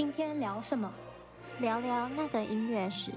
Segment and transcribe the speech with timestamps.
[0.00, 0.90] 今天聊什么？
[1.60, 3.12] 聊聊那个音乐史。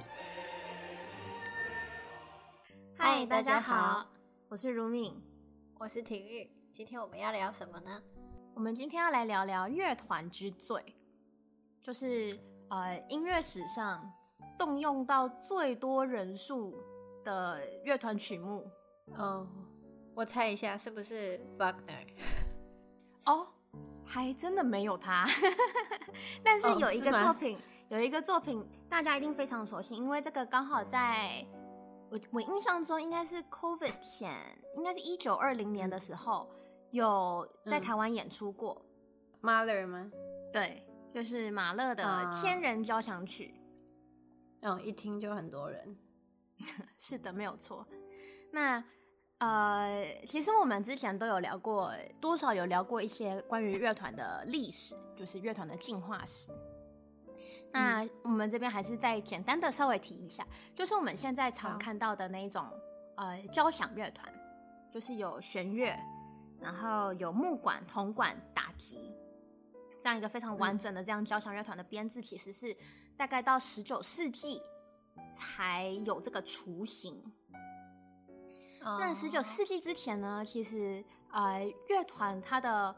[2.97, 4.05] 嗨，大家好，
[4.49, 5.15] 我是如敏，
[5.79, 6.51] 我是廷玉。
[6.73, 8.03] 今天我们要聊什么呢？
[8.53, 10.83] 我们今天要来聊聊乐团之最，
[11.81, 14.11] 就是呃音乐史上
[14.59, 16.77] 动用到最多人数
[17.23, 18.69] 的乐团曲目。
[19.15, 19.47] 哦，
[20.13, 22.05] 我猜一下，是不是 Wagner？
[23.23, 23.47] 哦。
[24.05, 25.25] 还真的没有他，
[26.43, 31.45] 但是有一个作品，哦、有一个作品大家一定非常熟悉，因为这个刚好在
[32.09, 34.37] 我我印象中应该是 COVID 前，
[34.75, 36.49] 应该是一九二零年的时候
[36.91, 38.85] 有在台湾演出过。
[39.41, 40.11] 马勒吗？
[40.51, 42.03] 对，就是马勒的
[42.41, 43.55] 《千人交响曲》。
[44.61, 45.97] 嗯，一听就很多人。
[46.97, 47.87] 是的，没有错。
[48.51, 48.83] 那。
[49.39, 56.49] 呃，其实我们之前都有聊过，多少有聊过一些关于乐团的历史，就是乐团的进化史。
[57.71, 62.65] 那我们这边还是再简单的稍微提一下，就是我们现在常看到的那一种
[63.17, 64.31] 呃交响乐团，
[64.91, 65.93] 就是有弦乐，
[66.61, 69.11] 然后有木管、铜管、打击，
[70.01, 72.77] 这样一个非常完整的这样交响乐团的编制，其实是
[73.17, 74.61] 大概到十九世纪
[75.31, 77.21] 才有这个雏形。
[78.83, 82.95] 那十九世纪之前呢，其实呃，乐团它的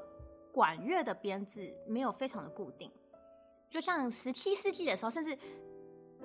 [0.51, 2.91] 管乐的编制没有非常的固定，
[3.69, 5.37] 就像十七世纪的时候，甚至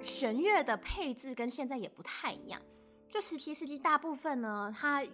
[0.00, 2.60] 弦乐的配置跟现在也不太一样。
[3.08, 5.04] 就十七世纪大部分呢，它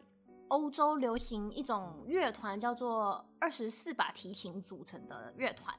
[0.48, 5.74] 欧洲流行一种乐团叫做二十四把提琴组成的乐团。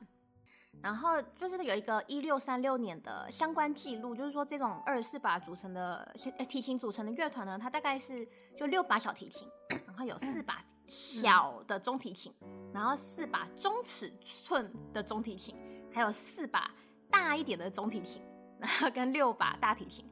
[0.81, 6.13] 然后就是有一个一六三六年的相关记录，就是说这种二十四把组成的
[6.47, 12.33] 提琴组成的乐团呢，它大概是就六把小提琴，然后有四把小的中提琴，
[12.73, 15.55] 然后四把中尺寸的中提琴，
[15.91, 16.71] 还有四把
[17.09, 18.21] 大一点的中提琴，
[18.59, 20.05] 然后跟六把大提琴。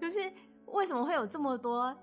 [0.00, 0.32] 就是
[0.66, 1.94] 为什么会有这么多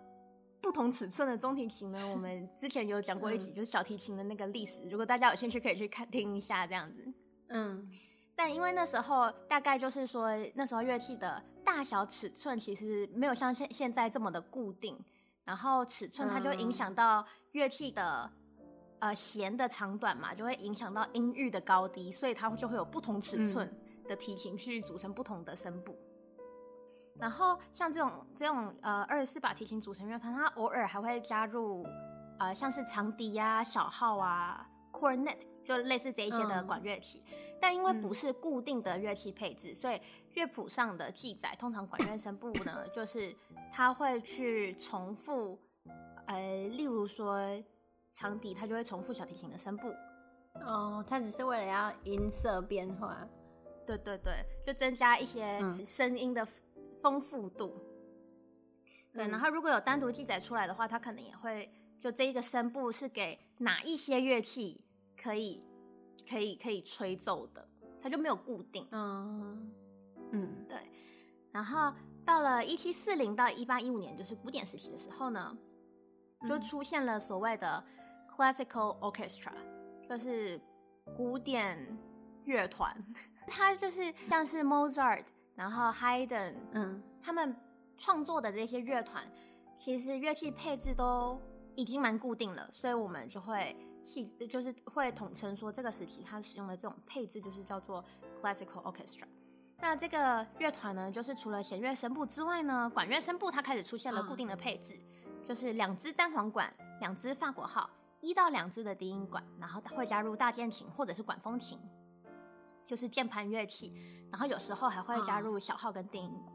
[0.61, 2.07] 不同尺寸的中提琴呢？
[2.07, 7.13] 我们之前有讲过一集，就是小提琴的那个历史，如果大家有兴趣，可以去看听一下这样子。
[7.53, 7.89] 嗯，
[8.35, 14.97] 但因为那时候大概就是说，那时候乐器的大小尺寸其实没有像现现在这么的固定，
[15.43, 18.65] 然后尺寸它就影响到乐器的、嗯、
[18.99, 23.69] 呃弦的长短嘛，就会影响到音域的高低，所以它就会有不同尺寸
[24.07, 25.91] 的提琴去组成不同的声部。
[25.91, 31.85] 嗯、然后像这种这种呃二十四把提琴组成乐团，它偶尔还会加入
[32.39, 35.50] 呃像是长笛呀、小号啊、cornet。
[35.63, 40.01] 就类似这一些的管乐器，嗯，但因为不是固定的乐器配置，嗯，所以
[40.33, 43.35] 乐谱上的记载，通常管乐声部呢，就是
[43.71, 45.59] 他会去重复，
[46.25, 47.39] 呃，例如说
[48.11, 49.93] 长笛，它就会重复小提琴的声部。
[50.55, 53.27] 哦，他只是为了要音色变化。
[53.85, 56.45] 对对对，就增加一些声音的
[57.01, 57.73] 丰富度。
[57.77, 59.13] 嗯。
[59.13, 64.83] 对，然后如果有单独记载出来的话，它可能也会就这一个声部是给哪一些乐器。
[65.21, 65.63] 可以，
[66.27, 67.67] 可以，可以吹奏的，
[68.01, 68.87] 它就没有固定。
[68.91, 69.71] 嗯
[70.31, 70.79] 嗯，对。
[71.51, 71.93] 然后
[72.25, 75.55] 到了一七四零到一八一五年，就是古典时期的时候呢，
[76.47, 77.83] 就出现了所谓的
[78.31, 79.53] classical orchestra，
[80.09, 80.59] 就是
[81.15, 81.77] 古典
[82.45, 82.95] 乐团。
[83.47, 87.55] 它就是像是 Mozart，然后 Haydn，嗯，他们
[87.97, 89.23] 创作的这些乐团，
[89.77, 91.39] 其实乐器配置都
[91.75, 93.75] 已经蛮固定了，所以我们就会。
[94.03, 98.03] 系就是会统称说，这个时期它使用的这种配置就是叫做
[98.41, 99.23] classical orchestra。
[99.79, 104.99] 那这个乐团呢，就是除了弦乐声部之外呢，管乐声部它开始出现了固定的配置，
[105.43, 107.89] 就是两支单簧管、两支法国号、
[108.19, 111.79] 一到两支的低音管，然后会加入大键琴或者是管风琴，
[112.85, 113.93] 就是键盘乐器，
[114.31, 116.53] 然后有时候还会加入小号跟电音鼓。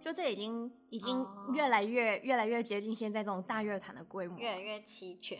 [0.00, 5.38] 就这已经已经越来越越来越接近现在这种大乐团的规模，越来越齐全。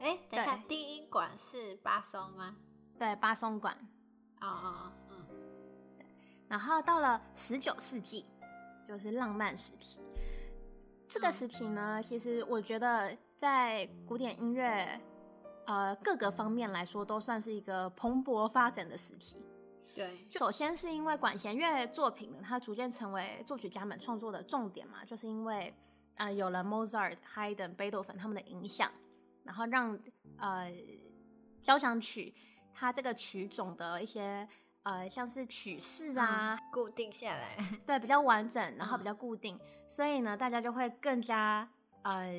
[0.00, 2.56] 哎，等一下，低音管是巴松吗？
[2.98, 3.74] 对，巴松管。
[4.40, 5.26] 哦哦，嗯。
[5.98, 6.06] 对，
[6.48, 8.24] 然后到了十九世纪，
[8.88, 10.00] 就是浪漫时期。
[11.06, 14.98] 这个时期呢，嗯，其实我觉得在古典音乐，
[15.66, 19.44] 呃，各个方面来说，都算是一个蓬勃发展的时期。
[19.94, 25.74] 对，首先是因为管弦乐作品呢，它逐渐成为作曲家们创作的重点嘛，就是因为
[26.14, 28.90] 呃，有了 Mozart、Haydn、贝多芬他们的影响。
[29.50, 29.98] 然后让
[30.38, 30.72] 呃
[31.60, 32.32] 交响曲
[32.72, 34.46] 它这个曲种的一些
[34.84, 41.68] 呃像是曲式啊、嗯、固定下来，对，比较完整，然后比较固定，嗯、所以呢大家就会更加
[42.02, 42.32] 呃，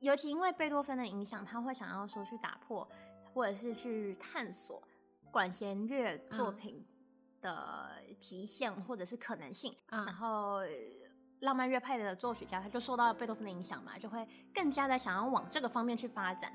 [0.00, 2.86] 尤其因为贝多芬的影响，他会想要说去打破
[3.32, 4.82] 或者是去探索
[5.30, 6.86] 管弦乐作品
[7.40, 10.60] 的极限或者是可能性，嗯、然后
[11.40, 16.52] 浪漫乐派的作曲家他就受到贝多芬的影响嘛，就会更加的想要往这个方面去发展。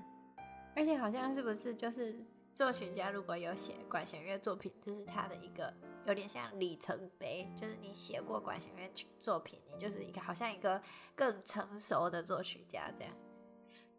[0.76, 2.16] 而且好像是不是就是
[2.54, 5.74] 作曲家如果有写管弦乐作品，这是他的一个
[6.06, 10.82] 有点像里程碑，就是你写过管弦乐作品，你就是一个好像一个
[11.16, 13.14] 更成熟的作曲家这样。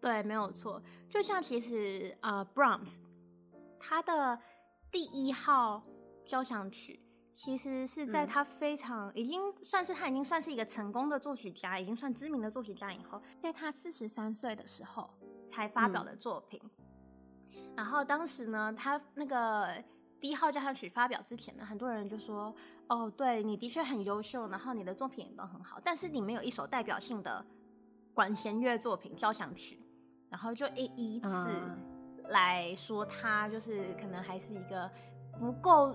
[0.00, 0.82] 对，没有错。
[1.08, 2.96] 就像其实呃，Brahms
[3.80, 4.38] 他的
[4.90, 5.82] 第一号
[6.24, 7.00] 交响曲，
[7.36, 15.10] 其实是在他非常、嗯、已经算是他已经算是一个成功的作曲家，已经算知名的作曲家以后，在他四十三岁的时候
[15.46, 16.58] 才发表的作品。
[17.54, 19.68] 嗯、然后当时呢，他那个
[20.18, 22.54] 第一号交响曲发表之前呢，很多人就说
[22.88, 27.44] ：“哦，对，你的确很优秀，然后你的作品也都很好，但是你没有一首代表性的
[28.14, 29.78] 管弦乐作品交响曲。”
[30.30, 31.28] 然后就以以此
[32.30, 34.90] 来说，他就是可能还是一个
[35.38, 35.94] 不够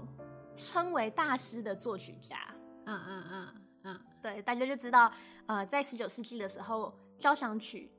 [0.56, 2.38] 称为大师的作曲家。
[2.86, 5.12] 嗯嗯嗯嗯，对，大家就知道，
[5.46, 7.92] 呃，在十九世纪的时候，交响曲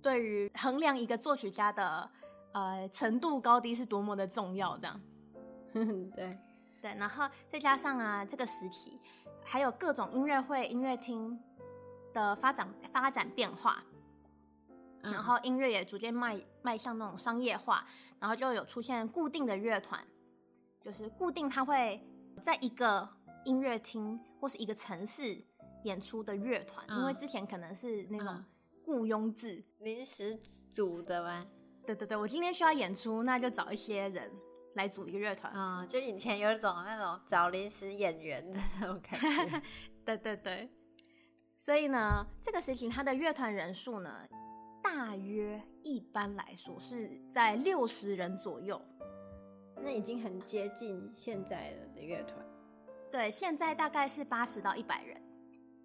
[0.00, 2.10] 对于衡量一个作曲家的
[2.52, 4.76] 呃程度高低是多么的重要。
[4.78, 5.00] 这样，
[6.14, 6.38] 对
[6.80, 9.00] 对，然后再加上啊，这个时期
[9.44, 11.38] 还有各种音乐会、音乐厅
[12.12, 13.82] 的发展发展变化。
[15.02, 17.86] 然后音乐也逐渐迈迈向那种商业化，
[18.18, 20.04] 然后就有出现固定的乐团，
[20.86, 22.00] 就是固定他会
[22.44, 23.08] 在一个
[23.44, 25.36] 音乐厅或是一个城市
[25.82, 28.44] 演出的乐团，嗯、因为之前可能是那种
[28.84, 30.38] 雇佣制、临时
[30.72, 31.44] 组的吗？
[31.84, 34.30] 对对对，我今天需要演出，那就找一些人
[34.74, 35.52] 来组一个乐团。
[35.56, 39.62] 嗯，就以前有一种那种找临时演员的那种感觉。
[40.06, 40.70] 对对对，
[41.58, 44.24] 所以呢，这个时期它的乐团人数呢，
[44.84, 48.80] 大约一般来说是在六十人左右，
[49.82, 52.44] 那已经很接近现在的乐团。
[53.10, 55.20] 对，现在大概是八十到一百人，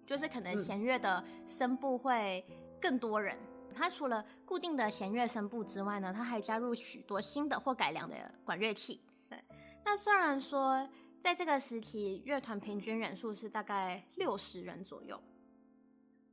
[0.06, 2.44] 就是可能弦乐的声部会
[2.80, 3.36] 更多人。
[3.68, 9.00] 嗯、它除了固定的弦乐声部之外呢，它还加入许多新的或改良的管乐器。
[9.28, 9.38] 对，
[9.84, 10.88] 那虽然说
[11.20, 15.20] 在这个时期乐团平均人数是大概六十人左右，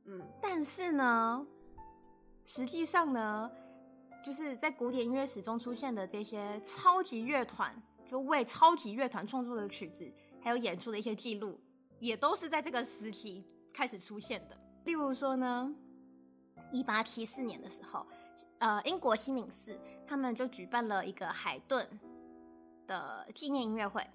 [0.04, 1.46] 嗯，但是呢。
[2.42, 3.48] 实际上呢，
[4.22, 7.74] 就是在古典音乐史中出现的这些超级乐团，
[8.06, 10.12] 就为超级乐团创作的曲子，
[10.42, 11.58] 还有演出的一些记录，
[11.98, 14.56] 也都是在这个时期开始出现的。
[14.84, 15.74] 例如说呢，
[16.70, 18.06] 一八七四年的时候，
[18.58, 21.88] 呃，英国西敏寺他们就举办了一个海顿
[22.86, 24.06] 的纪念音乐会，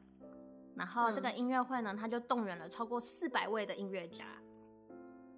[0.75, 4.25] 然后这个音乐会呢，他就动员了超过四百位的音乐家，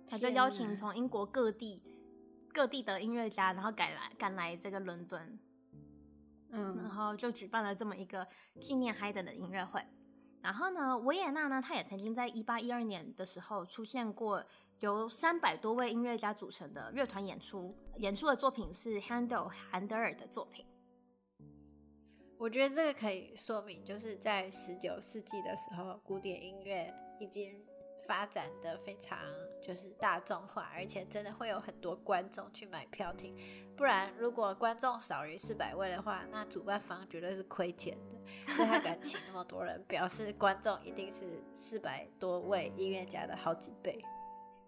[0.06, 1.82] 他就邀请从英国各地。
[2.58, 5.40] 各地的音乐家，然后赶来赶来这个伦敦，
[6.50, 8.28] 嗯，然后就举办了这么一个
[8.60, 9.80] 纪念海顿的音乐会。
[10.42, 14.44] 然后呢，维也纳呢，他也曾经在一八一二年的时候出现过
[14.80, 20.66] 由三百多位音乐家组成的乐团演出，演出的作品是 Handel 韩德尔的作品。
[22.40, 27.64] 我觉得这个可以说明，就是在十九世纪的时候，古典音乐已经。
[28.08, 29.20] 发展的非常
[29.62, 33.36] 就是大众化，而且真的会有很多观众去买票听。
[33.76, 38.54] 不然，如果观众少于四百位的话，那主办方绝对是亏钱的。
[38.54, 44.02] 所以他敢请那么多人，表示观众一定是四百多位音乐家的好几倍。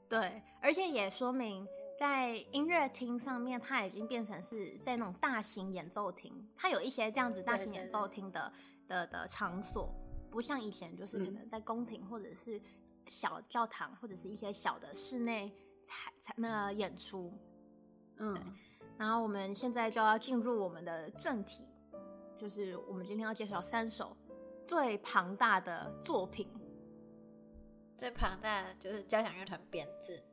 [0.08, 1.65] 对，而且也说明
[1.98, 8.51] 在音乐厅上面，它已经变成是在那种大型演奏厅，它有一些这样子大型演奏厅的
[8.88, 9.93] 的的场所，
[10.29, 12.62] 不像以前就是可能在宫廷或者是。
[13.08, 15.51] 小教堂或者是一些小的室内
[15.84, 17.34] 才才那演出，
[18.18, 18.36] 嗯，
[18.98, 21.68] 然后我们现在就要进入我们的正题，
[22.38, 24.15] 就是我们今天要介绍三首
[24.63, 26.48] 最庞大的作品。
[27.98, 30.24] 最庞大的就是交响乐团编制，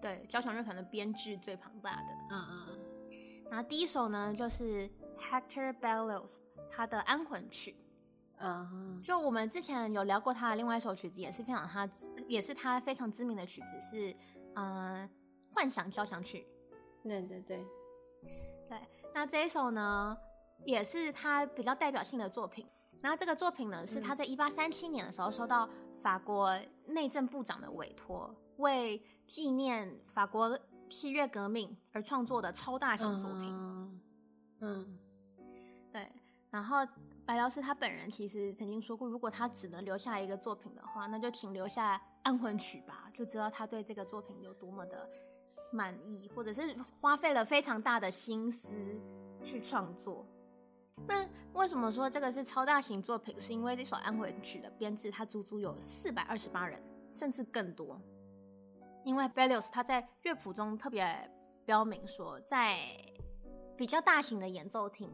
[0.00, 3.10] 对，交响乐团的编制最庞大的，嗯嗯。
[3.50, 6.38] 然后第一首呢，就是 Hector Bellows
[6.70, 7.76] 他的安魂曲。
[8.44, 11.88] 嗯，就我们之前有聊过他的另外一首曲子，也是非常他，
[12.28, 14.16] 也是他非常知名的曲子，是
[14.54, 15.08] 嗯，
[15.52, 16.46] 幻想交响曲。
[17.02, 17.66] 对对对，
[18.68, 18.80] 对。
[19.14, 20.16] 那这一首呢，
[20.64, 22.66] 也是他比较代表性的作品。
[23.00, 30.58] 然后这个作品呢，是他在一八三七年的时候收到法国内政部长的委托，为纪念法国
[30.88, 33.48] 七月革命而创作的超大型作品。
[33.50, 34.00] 嗯，
[34.60, 34.98] 嗯
[35.92, 36.10] 对。
[36.50, 36.86] 然后。
[37.26, 45.08] 白辽士他本人其实曾经说过，如果他只能留下一个作品的话，那就请留下安魂曲吧，就知道他对这个作品有多么的
[45.72, 48.74] 满意，或者是花费了非常大的心思
[49.42, 50.26] 去创作。
[51.06, 53.34] 那为什么说这个是超大型作品？
[53.40, 58.00] 是因为这首安魂曲的编制，它足足有四百二十八人，甚至更多。
[59.02, 61.30] 因为 Berlioz 他在乐谱中特别
[61.64, 62.78] 标明说，在
[63.76, 65.10] 比较大型的演奏厅，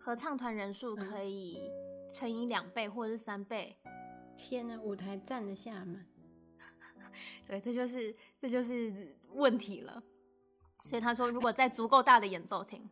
[0.00, 1.70] 合唱团人数可以
[2.10, 3.76] 乘以两倍或者是三倍。
[4.36, 6.00] 天哪，舞台站得下吗？
[7.46, 10.02] 对，这就是这就是问题了。
[10.84, 12.88] 所以他说，如果在足够大的演奏厅，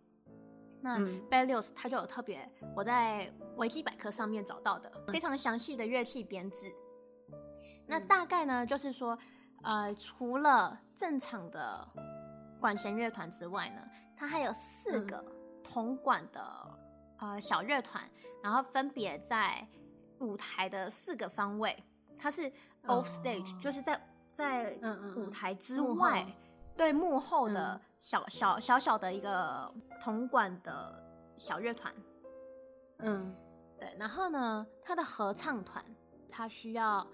[0.83, 0.99] 那
[1.31, 2.47] Berlioz 他就有特别，
[2.77, 6.71] 我在维基百科上面找到的非常详细的乐器编制。
[7.87, 9.19] 那大概呢，就是说，
[9.63, 11.89] 呃，除了正常的
[12.61, 13.81] 管弦乐团之外呢，
[14.15, 15.25] 它还有四个
[15.65, 16.78] 铜管的
[17.19, 18.03] 呃小乐团，
[18.43, 19.67] 然后分别在
[20.19, 21.77] 舞台的四个方位。
[22.19, 22.51] 它是
[22.85, 24.01] off stage，就是在
[24.35, 24.79] 在
[25.17, 26.27] 舞台之外。
[26.77, 29.69] 对幕后的小、嗯、小小小的一个
[30.01, 31.05] 铜管的
[31.37, 31.93] 小乐团，
[32.99, 33.35] 嗯，
[33.77, 35.85] 对，然后呢，他的合唱团，
[36.29, 37.05] 他需要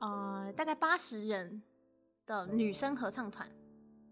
[0.00, 1.62] 呃大概八十人
[2.26, 3.48] 的女生合唱团，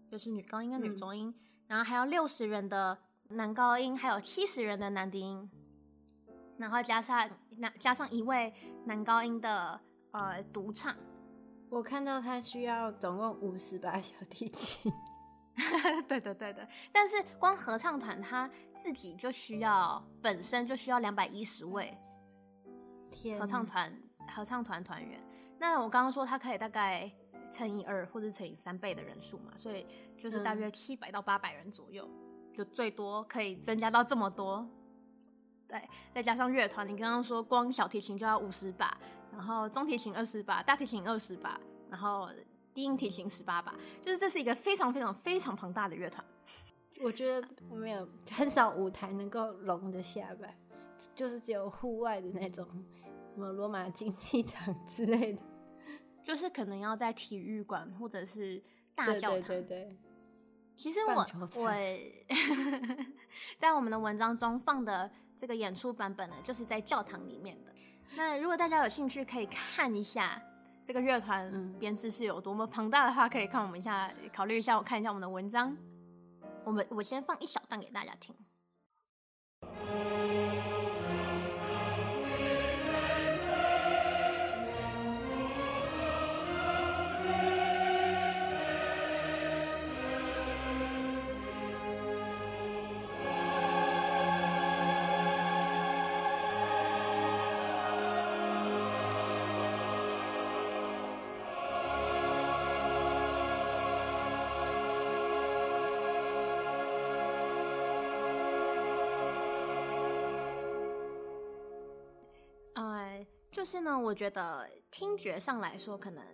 [0.09, 1.35] 就是女高音跟女中音，嗯、
[1.67, 2.97] 然后还有六十人的
[3.31, 5.49] 男高音，还有七十人的男低音，
[6.57, 8.53] 然后加上男加上一位
[8.85, 9.79] 男高音的
[10.11, 10.95] 呃独唱。
[11.69, 14.91] 我看到他需要总共五十把小提琴，
[16.07, 21.97] 对的对的，但是光合唱团他自己就需要本身就需要两百一十位，
[23.09, 23.97] 天，合唱团
[24.35, 25.23] 合唱团团员。
[25.57, 27.09] 那我刚刚说他可以大概
[27.49, 32.20] 乘以二或者乘以三倍的人数嘛，所以就是大约七百到八百人左右，嗯，
[32.53, 34.67] 就最多可以增加到这么多。
[35.67, 35.81] 对，
[36.13, 38.97] 再加上乐团，你刚刚说光小提琴就要五十把。
[39.31, 41.57] 然后中提琴二十把，大提琴二十把，
[41.89, 42.29] 然后
[42.73, 46.21] 低音提琴十八把，就是这是一个非常非常非常庞大的乐团。
[47.01, 50.49] 我觉得我没有很少舞台能够容得下吧，
[51.15, 52.67] 就是只有户外的那种，
[53.33, 55.41] 什么罗马竞技场之类的，
[56.25, 58.61] 就是可能要在体育馆或者是
[58.93, 59.47] 大教堂。
[59.47, 59.97] 对对对对。
[60.81, 61.13] 其实我
[61.57, 61.71] 我
[63.59, 67.71] 在我们的文章中放的这个演出版本呢，就是在教堂里面的。
[68.15, 70.41] 那如果大家有兴趣，可以看一下
[70.83, 75.77] 这个乐团编制是有多么庞大的话，可以看我们一下，考虑一下，我看一下我们的文章。
[76.63, 78.35] 我们我先放一小段给大家听。
[113.61, 116.25] 就是呢，我觉得听觉上来说，可能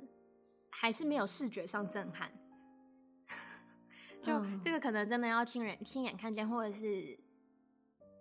[0.70, 2.32] 还是没有视觉上震撼。
[4.24, 7.20] 就这个可能真的要亲人亲眼看见，或者是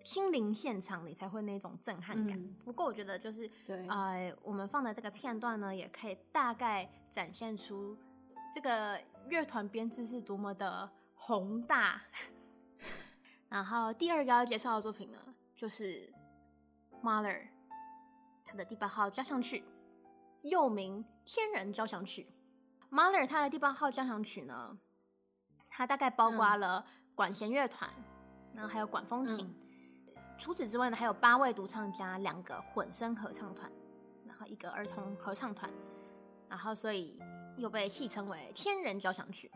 [0.03, 2.37] 亲临现场，你才会那种震撼感。
[2.37, 7.97] 嗯、不过我觉得就是，对呃，我们放的这个片段呢，也可以大概展现出
[8.53, 12.03] 这个乐团编制是多么的宏大。
[13.49, 15.19] 然后第二个要介绍的作品呢，
[15.55, 16.13] 就是
[17.05, 17.51] Mahler。
[18.57, 19.63] 他的第八号交响曲，
[20.41, 22.27] 又名《天人交响曲》。
[22.97, 24.79] Mahler 他的第八号交响曲呢，
[25.69, 26.83] 它大概包括了
[27.15, 28.05] 管弦乐团，嗯、
[28.55, 29.55] 然后还有管风琴。
[30.07, 33.71] 嗯、除此之外呢，还有八位独唱家，两个混声合唱团，
[34.25, 35.71] 然后一个儿童合唱团，
[36.49, 37.21] 然后所以
[37.59, 39.53] 又被戏称为《天人交响曲》。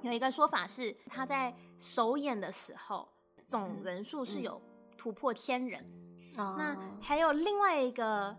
[0.00, 3.06] 有一个说法是，他在首演的时候，
[3.46, 4.58] 总人数是有
[4.96, 6.02] 突破千人。
[6.36, 8.36] 那还有另外一个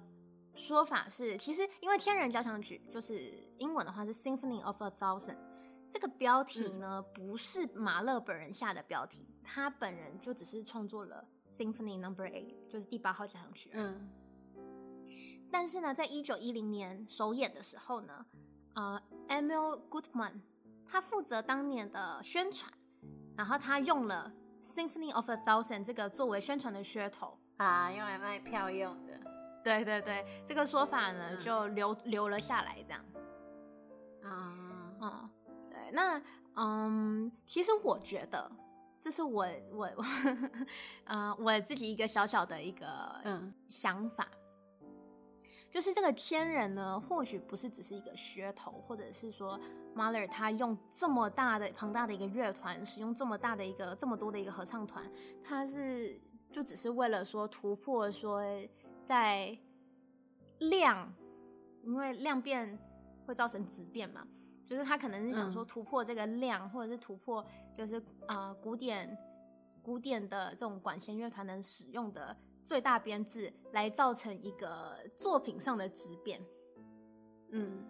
[0.53, 5.37] 说法是，其实因为《天人交响曲》就是英文的话是 Symphony of a Thousand，
[5.89, 13.69] 这个标题呢不是马勒本人下的标题，他本人就只是创作了 Symphony Number Eight，就是第八号交响曲。
[13.73, 14.09] 嗯。
[15.51, 18.25] 但是呢，在一九一零年首演的时候呢，
[18.73, 20.41] 呃，Emil Goodman
[20.85, 22.69] 他负责当年的宣传，
[23.37, 27.37] 然后他用了 Symphony of a Thousand 这个作为宣传的噱头。
[27.57, 29.17] 啊，用来卖票用的，
[29.63, 33.05] 对对对，这个说法呢、嗯、就留留了下来，这样。
[34.23, 35.29] 嗯嗯，
[35.69, 36.21] 对，那
[36.55, 38.51] 嗯，其实我觉得
[38.99, 40.51] 这是我我我，嗯、
[41.31, 42.85] 呃，我自己一个小小的一个
[43.23, 44.27] 嗯想法，
[44.81, 44.87] 嗯、
[45.71, 49.57] 就是这个天人呢，或许不是只是一个噱头，或者是说
[49.95, 55.09] Mahler 他用这么大的庞大的一个乐团，使用这么大的一个这么多的一个合唱团，
[55.41, 56.19] 他是。
[56.55, 58.41] 就只是为了说突破说
[59.03, 59.57] 在
[60.59, 61.13] 量，
[61.83, 62.79] 因为量变
[63.25, 64.25] 会造成质变嘛，
[64.65, 67.45] 就是他可能是想说突破这个量，嗯、或者是突破
[67.77, 69.17] 就是啊、呃、古典
[69.83, 72.33] 古典的这种管弦乐团能使用的
[72.63, 76.41] 最大编制，来造成一个作品上的质变。
[77.51, 77.81] 嗯，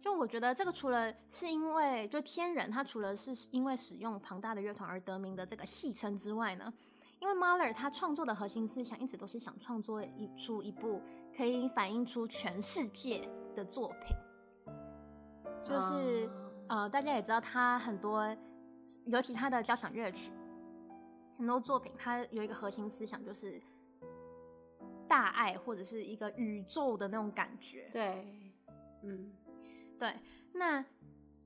[0.00, 6.72] 就我觉得这个除了是因为就天人，他除了是因为使用庞大的乐团而得名的这个戏称之外呢，
[7.20, 11.02] 因为 Mahler 他创作的核心思想一直都是想创作一出一部
[11.36, 14.16] 可以反映出全世界的作品，
[15.64, 16.30] 就是、uh...
[16.68, 18.24] 呃，大家也知道他很多，
[19.06, 20.30] 尤其他的交响乐曲，
[21.36, 23.60] 很多作品，他有一个核心思想就是
[25.08, 28.52] 大爱或者是一个宇宙的那种感觉，对。
[29.02, 29.32] 嗯，
[29.96, 30.12] 对，
[30.52, 30.84] 那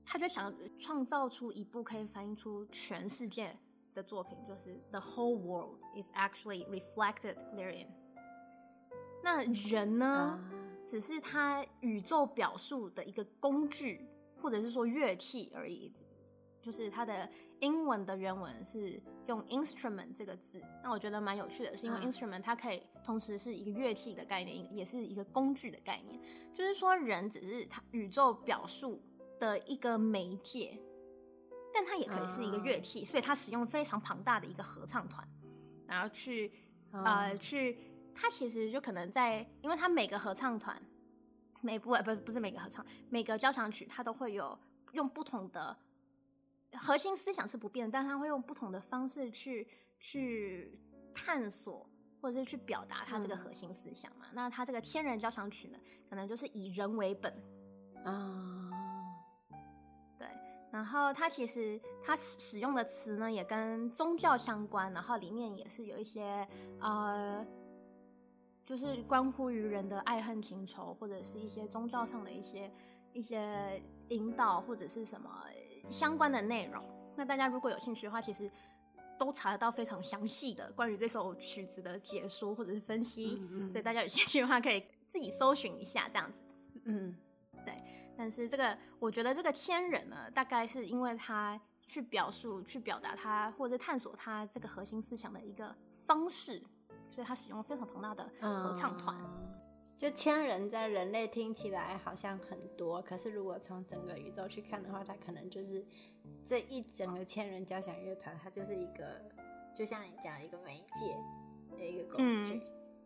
[0.03, 3.55] 他就想创造出一部可以反映出全世界
[3.93, 7.87] 的作品，就是 The whole world is actually reflected therein。
[9.23, 10.85] 那人呢，uh...
[10.85, 14.05] 只是他宇宙表述的一个工具，
[14.41, 15.93] 或者是说乐器而已。
[16.61, 18.97] 就是它的英文的原文是
[19.27, 26.17] 用 instrument 这个字，那我觉得蛮有趣的，是因为 instrument 它可以同时是一个乐器的概念，也是一个工具的概念。
[26.53, 29.01] 就是说，人只是它宇宙表述
[29.41, 30.79] 的一个媒介，
[31.73, 35.27] 但它也可以是一个乐器，所以它使用非常庞大的一个合唱团，
[35.87, 36.51] 然后去
[36.91, 37.77] 呃去，
[38.13, 40.81] 它其实就可能在，因为它每个合唱团，
[41.61, 44.57] 每部不不是每个合唱，每个交响曲它都会有
[44.91, 45.75] 用不同的。
[46.75, 49.67] 核心思想是不变，但它会用不同的方式去
[49.99, 50.79] 去
[51.13, 51.87] 探索，
[52.19, 54.25] 或者是去表达他这个核心思想嘛。
[54.31, 55.77] 嗯、那他这个天人交响曲呢，
[56.09, 57.31] 可能就是以人为本。
[58.03, 58.71] 啊、
[60.83, 66.45] 然后它其实它使用的词呢，也跟宗教相关，然后里面也是有一些
[66.81, 67.45] 呃，
[68.65, 72.69] 就是关乎于人的爱恨情仇，或者是一些宗教上的一些
[73.13, 75.29] 一些引导，或者是什么。
[75.89, 76.83] 相关的内容，
[77.15, 78.51] 那大家如果有兴趣的话，其实
[79.17, 86.41] 都查得到非常详细的关于这首曲子的解说或者是分析，嗯嗯，所以大家有兴趣的话可以自己搜寻一下这样子。
[86.83, 87.32] 嗯，对。
[88.17, 96.61] 但是这个，我觉得这个千人呢，大概是因为他去表述、去表达他或者探索他这个核心思想的一个方式，
[97.09, 99.15] 所以他使用非常庞大的合唱团。
[99.21, 99.53] 嗯
[99.95, 105.85] 就千人在人类听起来好像很多，可是如果从整个宇宙去看的话，它可能就是
[106.43, 109.21] 这一整个千人交响乐团，它就是一个，
[109.73, 111.15] 就像你讲一个媒介
[111.77, 112.55] 的一个工具。
[112.55, 112.61] 嗯，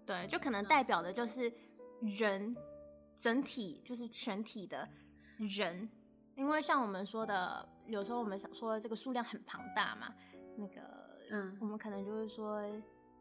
[0.07, 1.53] 对，就可能代表的就是
[1.99, 2.55] 人
[3.17, 4.88] 整体，就是全体的
[5.39, 5.89] 人，
[6.36, 10.13] 因为像我们说的，有时候我们想说这个数量很庞大嘛，
[10.56, 10.82] 那个，
[11.32, 12.63] 嗯，我们可能就是说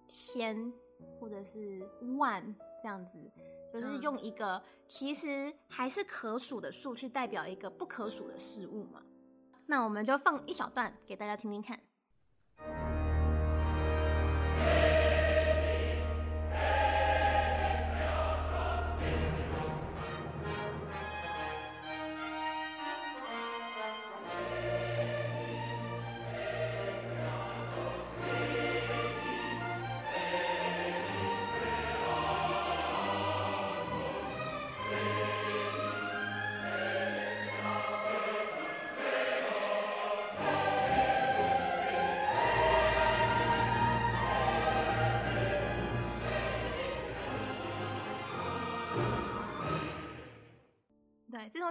[0.07, 0.73] 千
[1.19, 3.19] 或者是万这样子。
[3.73, 9.03] 就是用一个其实还是可数的数去代表一个不可数的事物嘛。
[9.67, 11.79] 那我们就放一小段给大家听听看。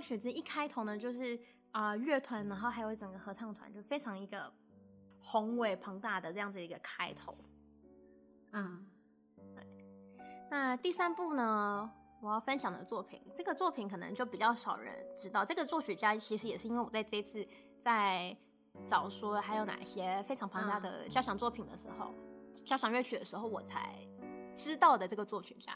[0.06, 1.40] 曲子一开头呢，就是
[1.72, 4.52] 啊乐团，然后还有整个合唱团，就非常一个
[5.24, 7.36] 宏伟庞大的这样子一个开头。
[8.52, 8.86] 嗯，
[9.56, 9.66] 对。
[10.52, 11.92] 那第三部呢，
[12.22, 15.44] 我要分享的作品，这个作品可能就比较少人知道。
[15.44, 17.44] 这个作曲家其实也是因为我在这次
[17.80, 18.38] 在
[18.86, 23.96] 找说还有哪些非常庞大的交响作品的时候，嗯、交响乐曲的时候，我才
[24.54, 25.76] 知道的这个作曲家。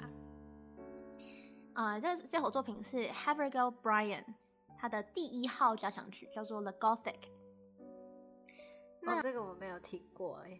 [1.73, 4.23] 啊、呃，这这首作品是 Havergal Brian
[4.77, 7.19] 他的第一号交响曲，叫做 The Gothic。
[9.01, 10.59] 那、哦、这个我没有听过哎。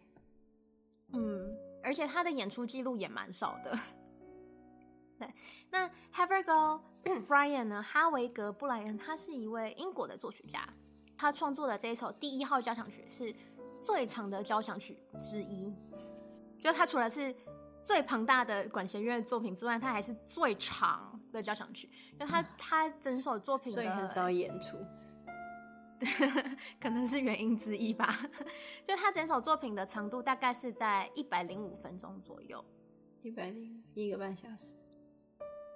[1.12, 3.76] 嗯，而且他的演出记录也蛮少的。
[5.18, 5.34] 对，
[5.70, 6.80] 那 Havergal
[7.26, 7.82] Brian 呢？
[7.82, 10.66] 哈维格布莱恩，他是一位英国的作曲家，
[11.18, 13.34] 他创作的这一首第一号交响曲是
[13.80, 15.74] 最长的交响曲之一，
[16.62, 17.34] 就他除了是。
[17.84, 21.90] 最庞大的管弦乐作品之外，它还是最长的交响曲。
[22.12, 24.76] 因为它它整首作品，所以很少演出。
[26.80, 28.08] 可能是原因之一吧。
[28.86, 32.64] 就他整首作品的长度大概是在一百零五分钟左右，
[33.20, 34.72] 一百零一个半小时，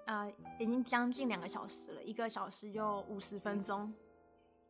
[0.06, 3.94] 呃，已经将近两个小时了，一个小时就五十分钟。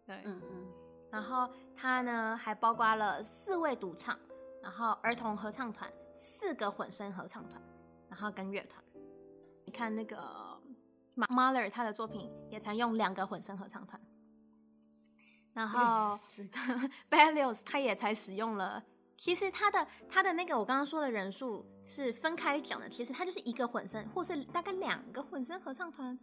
[0.05, 0.67] 对，嗯嗯。
[1.13, 4.19] 然后他呢还包括了四位独唱，
[4.61, 7.63] 然后儿童合唱团，四个混声合唱团，
[8.09, 8.83] 然后跟乐团。
[9.65, 10.19] 你看那个
[11.17, 14.01] Mahler 他的作品也才用两个混声合唱团。
[15.53, 16.19] 然后
[17.09, 18.83] Berlioz 他也才使用了，
[19.17, 26.19] 其实他的他的那个我刚刚说的人数是分开讲的，其实他就是一个混声，或是大概两个混声合唱团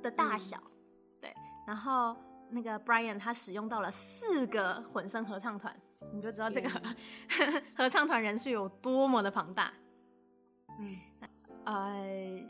[0.00, 0.72] 的大小，嗯、
[1.20, 1.34] 对。
[1.66, 2.16] 然后
[2.48, 5.76] 那个 Brian 他使用到了四个混声合唱团，
[6.12, 6.68] 你就知道这个
[7.76, 9.72] 合唱团人数有多么的庞大。
[10.78, 10.96] 嗯，
[11.64, 12.42] 呃，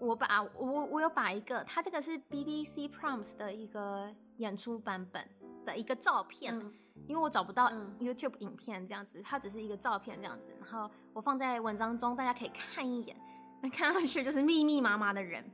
[0.00, 4.14] 我把我我有把一个，它这个是 BBC Proms 的一个。
[4.38, 5.24] 演出版本
[5.64, 6.72] 的一个照片，嗯、
[7.06, 13.16] 因为我找不到 YouTube 影片这样子，嗯、它只是一个照片这样子，然后我放在文章中，大家可以看一眼。
[13.60, 15.44] 那看上去就是密密麻麻的人，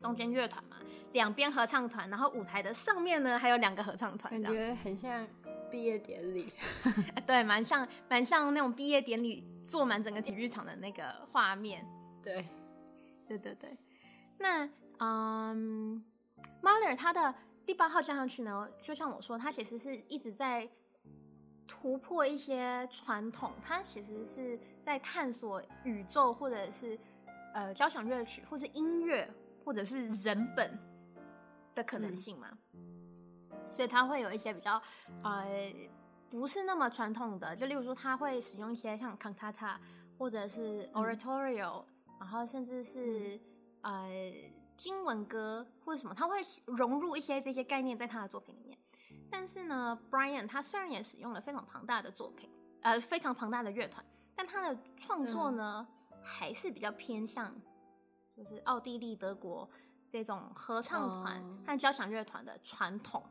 [0.00, 0.78] 中间乐团嘛，
[1.12, 5.24] 两边合唱团，然后舞台的上面呢还有两个合唱团，感觉很像
[5.70, 6.52] 毕业典礼。
[7.26, 11.86] 对，蛮像蛮像那种毕业典礼坐满整个体育场的那个画面。
[12.22, 12.46] 对，
[13.26, 13.76] 对对对。
[14.38, 16.04] 那嗯
[16.62, 17.34] ，Mahler 他的。
[17.66, 20.68] 第八号交响曲呢，就像我说，他其实是一直在
[21.68, 26.98] 突破一些传统，他其实是在探索宇宙，或者是
[27.54, 29.30] 呃交响乐曲，或是音乐，
[29.64, 30.76] 或者是人本
[31.72, 32.48] 的可能性嘛。
[32.50, 32.58] 嗯、
[33.70, 34.82] 所以它会有一些比较
[35.22, 35.72] 呃
[36.28, 39.76] 不是那么传统的，就例如说，它会使用一些像 cantata
[40.18, 43.40] 或者是 oratorio，、嗯、然后甚至是、
[43.82, 44.32] 嗯、呃。
[44.80, 48.78] 经文歌或者什么，他会融入一些这些概念在他的作品里面。
[49.30, 52.48] 但是呢，Brian 他虽然也使用了非常庞大的作品，
[52.80, 54.02] 呃，非常庞大的乐团，
[54.34, 57.54] 但他的创作呢，嗯、还是比较偏向
[58.34, 59.68] 就是奥地利、德国
[60.10, 63.22] 这种合唱团和交响乐团的传统。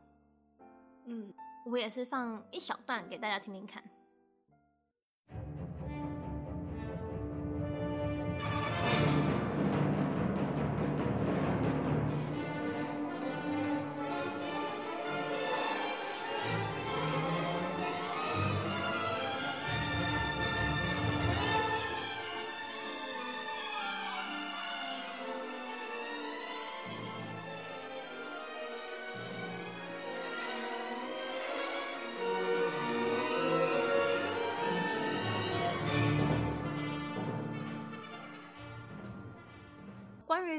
[1.06, 1.32] 嗯，
[1.64, 3.82] 我也是放一小段给大家听听看。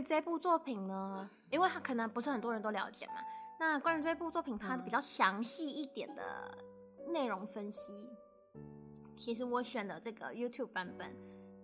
[0.01, 3.13] 这部作品呢，因为它可能不是很多人都了解嘛。
[3.59, 6.57] 那关于这部作品，它比较详细一点的
[7.07, 8.09] 内容分析，
[9.15, 11.15] 其实我选的这个 YouTube 版本，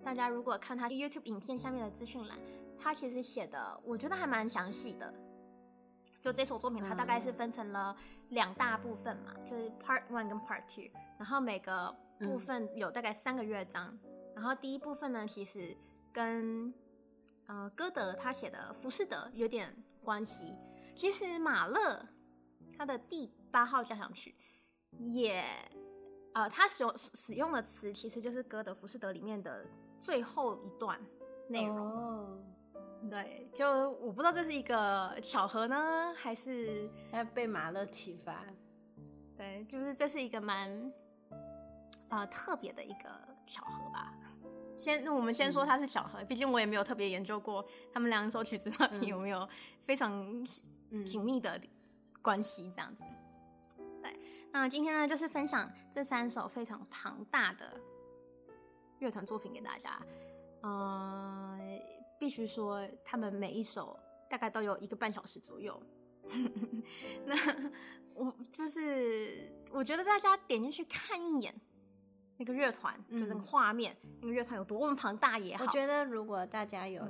[0.04, 2.38] 大家如果看它 YouTube 影片下面的资讯栏，
[2.78, 5.14] 它其实写的我觉得还蛮详细的。
[6.22, 7.96] 就这首作品，它大概是分成了
[8.30, 13.98] 两大部分嘛，就是 Part One 跟 Part Two，然后每个部分有大概三个乐章。
[14.36, 15.76] 然后第一部分呢，其实
[16.12, 16.74] 跟
[17.48, 20.58] 呃，歌德他写的《浮士德》有点关系。
[20.96, 22.06] 其实马勒
[22.78, 24.36] 他的第八号交响曲
[25.00, 25.44] 也，
[26.34, 29.66] 呃，他使用使用的词其实就是歌德《浮士德》里面的
[30.02, 31.00] 最后一段
[31.48, 31.78] 内容。
[31.78, 32.44] 哦，
[33.10, 38.44] 对，就我不知道这是一个巧合呢，还是要被马勒启发？
[39.38, 40.92] 对，就是这是一个蛮
[42.10, 43.10] 呃特别的一个
[43.46, 44.14] 巧合吧。
[44.78, 49.48] 先，那我们先说它是巧合，毕、嗯、竟我也没有特别研究过他们两首曲子到底有没有
[49.82, 50.46] 非常
[51.04, 51.60] 紧密的
[52.22, 53.04] 关系这样子。
[53.80, 54.16] 嗯、对，
[54.52, 57.74] 那今天呢，就是分享这三首非常庞大的
[59.00, 60.00] 乐团作品给大家。
[60.62, 61.60] 嗯、呃，
[62.20, 63.98] 必须说，他们每一首
[64.30, 65.82] 大概都有一个半小时左右。
[67.26, 67.36] 那
[68.14, 71.56] 我就是，我觉得大家点进去看一眼。
[72.38, 75.66] 那个乐团，就那个画面，嗯、那个乐团有多么庞大也好。
[75.66, 77.04] 我觉得如果大家有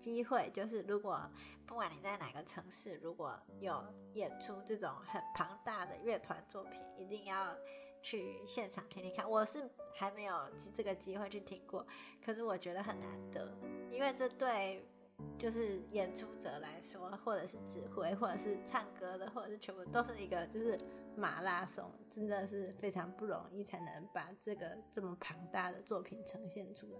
[0.00, 1.20] 机会，嗯、就是如果
[1.66, 3.82] 不管你在哪个城市，如果有
[4.14, 7.56] 演出这种很庞大的乐团作品，一定要
[8.02, 9.28] 去现场听听看。
[9.28, 10.36] 我是还没有
[10.74, 11.86] 这个机会去听过，
[12.24, 13.56] 可是我觉得很难得，
[13.90, 14.84] 因为这对
[15.38, 20.78] 就是演出者来说，或者是指挥，或者是唱歌的，或者是全部都是一个就是。
[21.14, 26.98] 马拉松真的是非常不容易，才能把这个这么庞大的作品呈现出来。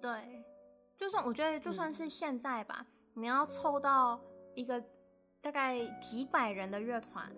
[0.00, 0.42] 对，
[0.96, 4.18] 就算我觉得就算是现在吧，嗯、你要凑到
[4.54, 4.82] 一个
[5.42, 7.30] 大概几百人的乐团，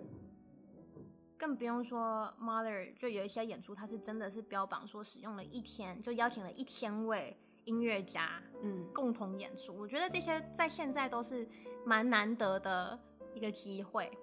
[1.37, 9.77] 更不用说 Mother，就有一些演出，它是真的是标榜说使用了一天，就邀请了一千位音乐家，嗯，共同演出。
[9.77, 11.49] 我觉得这些在现在都是
[11.85, 12.97] 蛮难得的
[13.35, 14.17] 一个机会。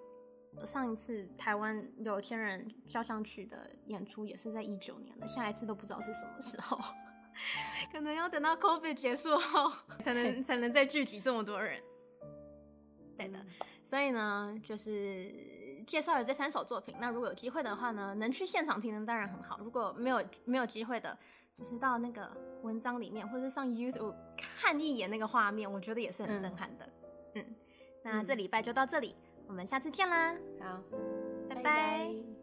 [0.66, 6.78] 上一次台湾有千人交响曲的演出也是在一九年了，下一次都不知道是什么时候，
[7.92, 9.72] 可能要等到 COVID 结束后
[10.04, 11.82] 才能 才能再聚集这么多人。
[13.18, 13.40] 对的，
[13.84, 16.96] 所以呢，就是介绍了这三首作品。
[17.00, 19.60] 那如果有机会的话呢，能去现场听的当然很好。
[19.60, 21.18] 如果没有没有机会的，
[21.58, 26.90] 就是到那个文章里面，或者上 YouTube 看一眼那个画面，我觉得也是很震撼的。
[27.36, 27.56] 嗯，嗯，
[28.04, 29.14] 那这礼拜就到这里，
[29.50, 30.34] 我们下次见啦。
[30.62, 30.82] 好，
[31.50, 31.62] 拜拜。
[31.62, 32.39] 拜拜。